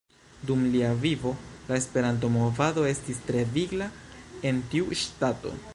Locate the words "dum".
0.49-0.63